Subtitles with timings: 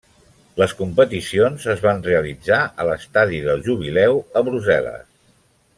[0.61, 5.07] Les competicions es van realitzar a l'Estadi del Jubileu a Brussel·les.